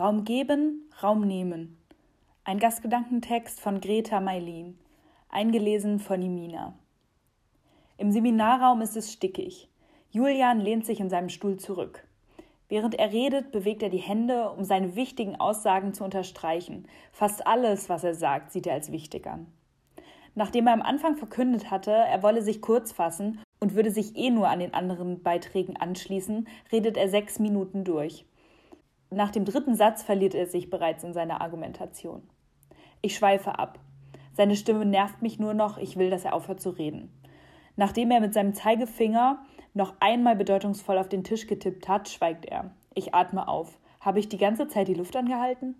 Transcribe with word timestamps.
Raum 0.00 0.24
geben, 0.24 0.90
Raum 1.02 1.26
nehmen. 1.26 1.76
Ein 2.44 2.58
Gastgedankentext 2.58 3.60
von 3.60 3.82
Greta 3.82 4.18
Meilin, 4.22 4.78
eingelesen 5.28 5.98
von 5.98 6.22
Imina. 6.22 6.72
Im 7.98 8.10
Seminarraum 8.10 8.80
ist 8.80 8.96
es 8.96 9.12
stickig. 9.12 9.68
Julian 10.10 10.58
lehnt 10.58 10.86
sich 10.86 11.00
in 11.00 11.10
seinem 11.10 11.28
Stuhl 11.28 11.58
zurück. 11.58 12.02
Während 12.70 12.94
er 12.94 13.12
redet, 13.12 13.52
bewegt 13.52 13.82
er 13.82 13.90
die 13.90 13.98
Hände, 13.98 14.48
um 14.52 14.64
seine 14.64 14.96
wichtigen 14.96 15.36
Aussagen 15.36 15.92
zu 15.92 16.02
unterstreichen. 16.02 16.86
Fast 17.12 17.46
alles, 17.46 17.90
was 17.90 18.02
er 18.02 18.14
sagt, 18.14 18.52
sieht 18.52 18.66
er 18.66 18.72
als 18.72 18.90
wichtig 18.92 19.26
an. 19.26 19.48
Nachdem 20.34 20.66
er 20.66 20.72
am 20.72 20.80
Anfang 20.80 21.16
verkündet 21.18 21.70
hatte, 21.70 21.90
er 21.90 22.22
wolle 22.22 22.40
sich 22.40 22.62
kurz 22.62 22.90
fassen 22.90 23.38
und 23.60 23.74
würde 23.74 23.90
sich 23.90 24.16
eh 24.16 24.30
nur 24.30 24.48
an 24.48 24.60
den 24.60 24.72
anderen 24.72 25.22
Beiträgen 25.22 25.76
anschließen, 25.76 26.48
redet 26.72 26.96
er 26.96 27.10
sechs 27.10 27.38
Minuten 27.38 27.84
durch. 27.84 28.24
Nach 29.12 29.30
dem 29.32 29.44
dritten 29.44 29.74
Satz 29.74 30.04
verliert 30.04 30.34
er 30.34 30.46
sich 30.46 30.70
bereits 30.70 31.02
in 31.02 31.12
seiner 31.12 31.40
Argumentation. 31.40 32.22
Ich 33.02 33.16
schweife 33.16 33.58
ab. 33.58 33.80
Seine 34.32 34.54
Stimme 34.54 34.86
nervt 34.86 35.20
mich 35.20 35.40
nur 35.40 35.52
noch, 35.52 35.78
ich 35.78 35.96
will, 35.96 36.10
dass 36.10 36.24
er 36.24 36.32
aufhört 36.32 36.60
zu 36.60 36.70
reden. 36.70 37.10
Nachdem 37.74 38.12
er 38.12 38.20
mit 38.20 38.34
seinem 38.34 38.54
Zeigefinger 38.54 39.44
noch 39.74 39.94
einmal 39.98 40.36
bedeutungsvoll 40.36 40.96
auf 40.96 41.08
den 41.08 41.24
Tisch 41.24 41.48
getippt 41.48 41.88
hat, 41.88 42.08
schweigt 42.08 42.44
er. 42.46 42.70
Ich 42.94 43.14
atme 43.14 43.48
auf. 43.48 43.78
Habe 44.00 44.20
ich 44.20 44.28
die 44.28 44.38
ganze 44.38 44.68
Zeit 44.68 44.86
die 44.86 44.94
Luft 44.94 45.16
angehalten? 45.16 45.74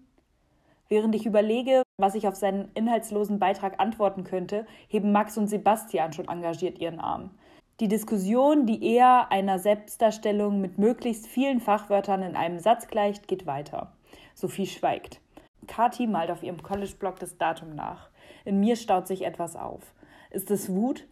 Während 0.89 1.15
ich 1.15 1.25
überlege, 1.25 1.85
was 1.99 2.17
ich 2.17 2.27
auf 2.27 2.35
seinen 2.35 2.71
inhaltslosen 2.75 3.39
Beitrag 3.39 3.79
antworten 3.79 4.25
könnte, 4.25 4.67
heben 4.89 5.13
Max 5.13 5.39
und 5.39 5.47
Sebastian 5.47 6.13
schon 6.13 6.29
engagiert 6.29 6.81
ihren 6.81 6.99
Arm. 6.99 7.31
Die 7.81 7.89
Diskussion, 7.89 8.67
die 8.67 8.85
eher 8.85 9.33
einer 9.33 9.59
Selbstdarstellung 9.59 10.61
mit 10.61 10.77
möglichst 10.77 11.27
vielen 11.27 11.61
Fachwörtern 11.61 12.23
in 12.23 12.37
einem 12.37 12.59
Satz 12.59 12.89
gleicht, 12.89 13.27
geht 13.27 13.47
weiter. 13.47 13.95
Sophie 14.35 14.67
schweigt. 14.67 15.23
Kati 15.67 16.07
malt 16.07 16.31
auf 16.31 16.43
ihrem 16.43 16.63
College-Blog 16.63 17.19
das 17.19 17.39
Datum 17.39 17.75
nach. 17.75 18.11
In 18.45 18.61
mir 18.61 18.77
staut 18.77 19.09
sich 19.09 19.25
etwas 19.25 19.57
auf. 19.57 19.95
Ist 20.31 20.51
es 20.51 20.69
Wut? 20.69 21.07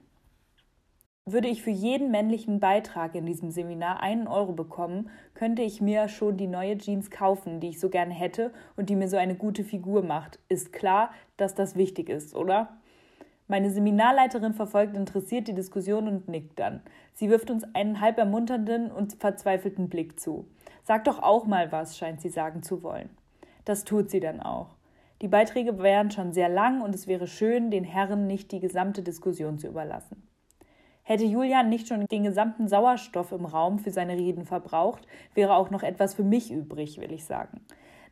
Würde 1.25 1.49
ich 1.49 1.63
für 1.63 1.71
jeden 1.71 2.11
männlichen 2.11 2.61
Beitrag 2.61 3.15
in 3.15 3.25
diesem 3.25 3.51
Seminar 3.51 4.03
einen 4.03 4.29
Euro 4.29 4.53
bekommen, 4.53 5.09
könnte 5.33 5.63
ich 5.63 5.81
mir 5.81 6.09
schon 6.09 6.37
die 6.37 6.47
neue 6.47 6.77
Jeans 6.77 7.11
kaufen, 7.11 7.61
die 7.61 7.69
ich 7.71 7.81
so 7.81 7.89
gerne 7.89 8.13
hätte 8.13 8.53
und 8.77 8.91
die 8.91 8.97
mir 8.97 9.09
so 9.09 9.17
eine 9.17 9.37
gute 9.37 9.65
Figur 9.65 10.03
macht. 10.03 10.39
Ist 10.51 10.75
klar, 10.75 11.13
dass 11.39 11.55
das 11.55 11.77
wichtig 11.77 12.11
ist, 12.11 12.35
oder? 12.35 12.79
Meine 13.51 13.71
Seminarleiterin 13.71 14.53
verfolgt 14.53 14.95
interessiert 14.95 15.49
die 15.49 15.55
Diskussion 15.55 16.07
und 16.07 16.29
nickt 16.29 16.59
dann. 16.59 16.83
Sie 17.15 17.31
wirft 17.31 17.51
uns 17.51 17.65
einen 17.75 18.03
halb 18.03 18.19
ermunternden 18.19 18.91
und 18.91 19.15
verzweifelten 19.15 19.89
Blick 19.89 20.21
zu. 20.21 20.47
Sag 20.85 21.05
doch 21.05 21.23
auch 21.23 21.47
mal 21.47 21.73
was, 21.73 21.97
scheint 21.97 22.21
sie 22.21 22.29
sagen 22.29 22.63
zu 22.63 22.83
wollen. 22.83 23.09
Das 23.65 23.85
tut 23.85 24.11
sie 24.11 24.21
dann 24.21 24.41
auch. 24.41 24.77
Die 25.23 25.29
Beiträge 25.29 25.79
wären 25.79 26.11
schon 26.11 26.35
sehr 26.35 26.51
lang 26.51 26.83
und 26.83 26.95
es 26.95 27.07
wäre 27.07 27.27
schön, 27.27 27.71
den 27.71 27.85
Herren 27.85 28.27
nicht 28.27 28.53
die 28.53 28.61
gesamte 28.61 29.03
Diskussion 29.03 29.59
zu 29.59 29.67
überlassen. 29.67 30.29
Hätte 31.03 31.25
Julian 31.25 31.71
nicht 31.71 31.89
schon 31.89 32.05
den 32.05 32.25
gesamten 32.25 32.69
Sauerstoff 32.69 33.33
im 33.33 33.47
Raum 33.47 33.79
für 33.79 33.91
seine 33.91 34.15
Reden 34.15 34.45
verbraucht, 34.45 35.07
wäre 35.33 35.57
auch 35.57 35.71
noch 35.71 35.83
etwas 35.83 36.15
für 36.15 36.23
mich 36.23 36.53
übrig, 36.53 37.01
will 37.01 37.13
ich 37.13 37.25
sagen. 37.25 37.63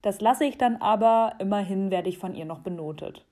Das 0.00 0.22
lasse 0.22 0.46
ich 0.46 0.56
dann 0.56 0.76
aber, 0.76 1.34
immerhin 1.38 1.90
werde 1.90 2.08
ich 2.08 2.16
von 2.16 2.34
ihr 2.34 2.46
noch 2.46 2.60
benotet. 2.60 3.26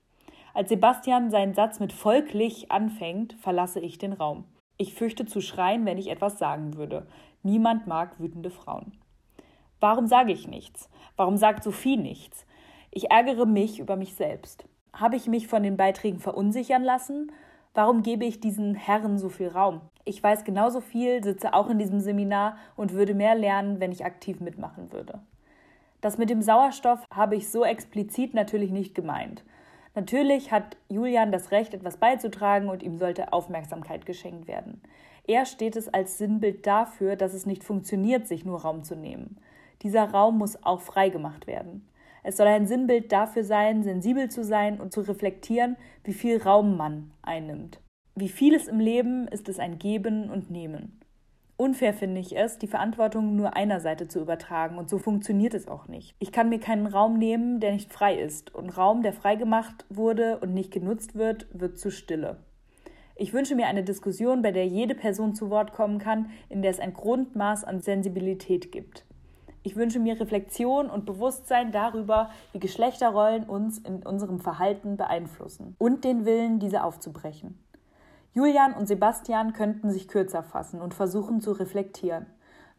Als 0.55 0.69
Sebastian 0.69 1.30
seinen 1.30 1.52
Satz 1.52 1.80
mit 1.80 1.92
folglich 1.92 2.70
anfängt, 2.70 3.34
verlasse 3.41 3.80
ich 3.80 3.98
den 3.98 4.12
Raum. 4.12 4.44
Ich 4.77 4.94
fürchte 4.94 5.27
zu 5.27 5.41
schreien, 5.41 5.84
wenn 5.84 5.98
ich 5.98 6.08
etwas 6.08 6.38
sagen 6.38 6.77
würde. 6.77 7.08
Niemand 7.42 7.88
mag 7.88 8.20
wütende 8.20 8.50
Frauen. 8.50 8.92
Warum 9.80 10.06
sage 10.06 10.32
ich 10.32 10.47
nichts? 10.47 10.88
Warum 11.16 11.36
sagt 11.36 11.64
Sophie 11.64 11.97
nichts? 11.97 12.47
Ich 12.92 13.10
ärgere 13.10 13.47
mich 13.47 13.80
über 13.80 13.97
mich 13.97 14.14
selbst. 14.14 14.64
Habe 14.92 15.16
ich 15.16 15.27
mich 15.27 15.48
von 15.48 15.64
den 15.64 15.77
Beiträgen 15.77 16.20
verunsichern 16.20 16.84
lassen? 16.84 17.32
Warum 17.75 18.05
gebe 18.05 18.25
ich 18.25 18.38
diesen 18.38 18.77
Herren 18.77 19.19
so 19.19 19.28
viel 19.28 19.48
Raum? 19.48 19.81
Ich 20.04 20.22
weiß 20.22 20.44
genauso 20.44 20.81
viel, 20.81 21.25
sitze 21.25 21.53
auch 21.53 21.69
in 21.69 21.81
diesem 21.81 21.98
Seminar 21.98 22.56
und 22.76 22.93
würde 22.93 23.14
mehr 23.14 23.34
lernen, 23.34 23.81
wenn 23.81 23.91
ich 23.91 24.04
aktiv 24.04 24.38
mitmachen 24.38 24.93
würde. 24.93 25.20
Das 26.00 26.16
mit 26.16 26.31
dem 26.31 26.43
Sauerstoff 26.43 27.04
habe 27.12 27.34
ich 27.34 27.50
so 27.50 27.64
explizit 27.64 28.34
natürlich 28.34 28.70
nicht 28.70 28.94
gemeint. 28.94 29.43
Natürlich 29.94 30.50
hat 30.50 30.77
Julian 30.88 31.31
das 31.31 31.53
Recht, 31.53 31.72
etwas 31.72 31.99
beizutragen 31.99 32.69
und 32.69 32.82
ihm 32.82 32.99
sollte 32.99 33.32
Aufmerksamkeit 33.32 34.06
geschenkt 34.06 34.49
werden. 34.49 34.82
Er 35.27 35.47
steht 35.47 35.77
es 35.77 35.88
als 35.88 36.19
Sinnbild 36.19 36.66
dafür, 36.66 37.16
dass 37.16 37.32
es 37.32 37.47
nicht 37.47 37.65
funktioniert, 37.65 38.27
sich 38.27 38.44
nur 38.44 38.62
Raum 38.62 38.82
zu 38.82 38.97
nehmen. 38.97 39.38
Dieser 39.82 40.10
Raum 40.10 40.38
muss 40.38 40.62
auch 40.65 40.81
freigemacht 40.81 41.47
werden. 41.47 41.88
Es 42.22 42.37
soll 42.37 42.47
ein 42.47 42.66
Sinnbild 42.66 43.12
dafür 43.12 43.44
sein, 43.44 43.82
sensibel 43.82 44.31
zu 44.31 44.44
sein 44.44 44.81
und 44.81 44.93
zu 44.93 45.03
reflektieren, 45.03 45.77
wie 46.03 46.15
viel 46.15 46.43
Raum 46.43 46.76
man 46.76 47.12
einnimmt. 47.22 47.81
Wie 48.15 48.28
vieles 48.28 48.66
im 48.66 48.81
Leben 48.81 49.28
ist 49.28 49.49
es 49.49 49.59
ein 49.59 49.78
Geben 49.78 50.31
und 50.31 50.50
Nehmen. 50.50 51.00
Unfair 51.56 51.94
finde 51.94 52.20
ich 52.20 52.37
es, 52.37 52.59
die 52.59 52.66
Verantwortung 52.66 53.37
nur 53.37 53.54
einer 53.54 53.78
Seite 53.78 54.09
zu 54.09 54.20
übertragen, 54.20 54.76
und 54.76 54.91
so 54.91 54.98
funktioniert 54.98 55.54
es 55.54 55.69
auch 55.69 55.87
nicht. 55.87 56.16
Ich 56.19 56.32
kann 56.32 56.48
mir 56.48 56.59
keinen 56.59 56.88
Raum 56.88 57.16
nehmen, 57.16 57.60
der 57.60 57.72
nicht 57.72 57.92
frei 57.92 58.19
ist, 58.19 58.53
und 58.53 58.76
Raum, 58.76 59.03
der 59.03 59.12
freigemacht 59.12 59.84
wurde 59.88 60.38
und 60.41 60.53
nicht 60.53 60.72
genutzt 60.72 61.14
wird, 61.14 61.47
wird 61.53 61.78
zu 61.78 61.93
Stille. 61.93 62.38
Ich 63.14 63.32
wünsche 63.32 63.54
mir 63.54 63.69
eine 63.69 63.84
Diskussion, 63.84 64.43
bei 64.43 64.50
der 64.50 64.66
jede 64.66 64.97
Person 64.97 65.37
zu 65.37 65.48
Wort 65.48 65.72
kommen 65.72 66.00
kann, 66.00 66.31
in 66.48 66.62
der 66.62 66.72
es 66.72 66.81
ein 66.81 66.93
Grundmaß 66.93 67.62
an 67.62 67.81
Sensibilität 67.81 68.72
gibt. 68.72 69.04
Ich 69.62 69.76
wünsche 69.76 70.00
mir 70.00 70.20
Reflexion 70.20 70.91
und 70.91 71.06
Bewusstsein 71.06 71.70
darüber, 71.70 72.31
wie 72.53 72.59
Geschlechterrollen 72.59 73.44
uns 73.44 73.78
in 73.78 74.04
unserem 74.04 74.41
Verhalten 74.41 74.97
beeinflussen 74.97 75.76
und 75.78 76.03
den 76.03 76.26
Willen, 76.26 76.59
diese 76.59 76.82
aufzubrechen. 76.82 77.63
Julian 78.34 78.75
und 78.75 78.87
Sebastian 78.87 79.53
könnten 79.53 79.91
sich 79.91 80.09
kürzer 80.09 80.43
fassen 80.43 80.81
und 80.81 80.93
versuchen 80.93 81.41
zu 81.41 81.53
reflektieren. 81.53 82.27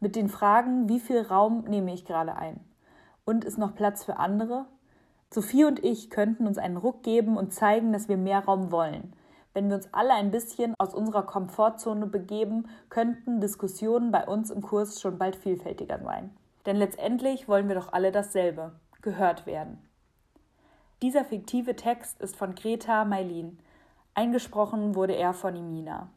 Mit 0.01 0.17
den 0.17 0.27
Fragen, 0.27 0.89
wie 0.89 0.99
viel 0.99 1.21
Raum 1.21 1.63
nehme 1.63 1.93
ich 1.93 2.03
gerade 2.03 2.35
ein? 2.35 2.59
Und 3.23 3.45
ist 3.45 3.57
noch 3.57 3.73
Platz 3.73 4.03
für 4.03 4.17
andere? 4.17 4.65
Sophie 5.33 5.63
und 5.63 5.83
ich 5.83 6.09
könnten 6.09 6.45
uns 6.45 6.57
einen 6.57 6.75
Ruck 6.75 7.03
geben 7.03 7.37
und 7.37 7.53
zeigen, 7.53 7.93
dass 7.93 8.09
wir 8.09 8.17
mehr 8.17 8.43
Raum 8.43 8.69
wollen. 8.69 9.13
Wenn 9.53 9.69
wir 9.69 9.77
uns 9.77 9.87
alle 9.93 10.13
ein 10.13 10.29
bisschen 10.29 10.75
aus 10.77 10.93
unserer 10.93 11.23
Komfortzone 11.23 12.07
begeben, 12.07 12.67
könnten 12.89 13.39
Diskussionen 13.39 14.11
bei 14.11 14.27
uns 14.27 14.51
im 14.51 14.61
Kurs 14.61 14.99
schon 14.99 15.17
bald 15.17 15.37
vielfältiger 15.37 15.99
sein. 16.03 16.31
Denn 16.65 16.75
letztendlich 16.75 17.47
wollen 17.47 17.69
wir 17.69 17.75
doch 17.75 17.93
alle 17.93 18.11
dasselbe, 18.11 18.73
gehört 19.01 19.45
werden. 19.45 19.77
Dieser 21.01 21.23
fiktive 21.23 21.77
Text 21.77 22.21
ist 22.21 22.35
von 22.35 22.55
Greta 22.55 23.05
Meilin. 23.05 23.57
Eingesprochen 24.17 24.95
wurde 24.95 25.13
er 25.13 25.33
von 25.33 25.57
Imina. 25.57 26.09